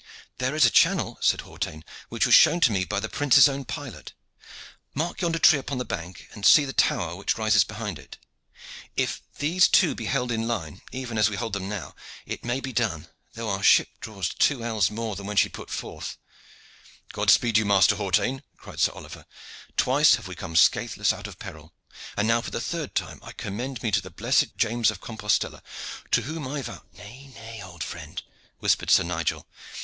[0.39, 3.65] "There is a channel," said Hawtayne, "which was shown to me by the Prince's own
[3.65, 4.13] pilot.
[4.95, 8.17] Mark yonder tree upon the bank, and see the tower which rises behind it.
[8.95, 11.93] If these two be held in a line, even as we hold them now,
[12.25, 15.49] it may be done, though our ship draws two good ells more than when she
[15.49, 16.17] put forth."
[17.13, 19.27] "God speed you, Master Hawtayne!" cried Sir Oliver.
[19.77, 21.75] "Twice have we come scathless out of peril,
[22.17, 25.61] and now for the third time I commend me to the blessed James of Compostella,
[26.09, 28.19] to whom I vow" "Nay, nay, old friend,"
[28.57, 29.45] whispered Sir Nigel.